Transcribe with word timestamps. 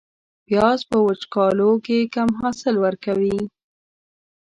پیاز 0.47 0.79
په 0.89 0.97
وچکالو 1.07 1.71
کې 1.85 1.97
کم 2.15 2.29
حاصل 2.41 2.75
ورکوي 2.85 3.39